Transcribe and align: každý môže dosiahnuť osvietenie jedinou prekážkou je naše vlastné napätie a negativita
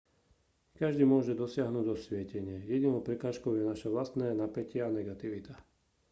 každý 0.81 1.03
môže 1.13 1.31
dosiahnuť 1.43 1.85
osvietenie 1.95 2.57
jedinou 2.71 2.99
prekážkou 3.07 3.51
je 3.55 3.69
naše 3.71 3.85
vlastné 3.95 4.27
napätie 4.41 4.81
a 4.83 4.89
negativita 4.99 5.53